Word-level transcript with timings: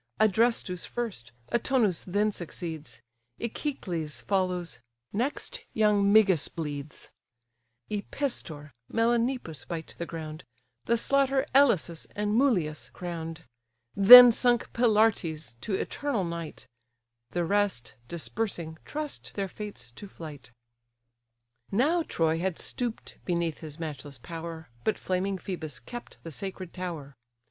Adrestus 0.19 0.83
first; 0.83 1.31
Autonous 1.53 2.05
then 2.05 2.31
succeeds; 2.31 3.01
Echeclus 3.39 4.21
follows; 4.23 4.79
next 5.13 5.63
young 5.73 6.11
Megas 6.11 6.47
bleeds, 6.47 7.11
Epistor, 7.87 8.71
Melanippus, 8.91 9.63
bite 9.67 9.93
the 9.99 10.07
ground; 10.07 10.43
The 10.85 10.97
slaughter, 10.97 11.45
Elasus 11.53 12.07
and 12.15 12.33
Mulius 12.33 12.91
crown'd: 12.91 13.43
Then 13.95 14.31
sunk 14.31 14.73
Pylartes 14.73 15.53
to 15.61 15.75
eternal 15.75 16.23
night; 16.23 16.65
The 17.29 17.45
rest, 17.45 17.93
dispersing, 18.07 18.79
trust 18.83 19.35
their 19.35 19.47
fates 19.47 19.91
to 19.91 20.07
flight. 20.07 20.49
Now 21.71 22.01
Troy 22.01 22.39
had 22.39 22.57
stoop'd 22.57 23.19
beneath 23.23 23.59
his 23.59 23.79
matchless 23.79 24.17
power, 24.17 24.67
But 24.83 24.97
flaming 24.97 25.37
Phœbus 25.37 25.85
kept 25.85 26.23
the 26.23 26.31
sacred 26.31 26.73
tower. 26.73 27.15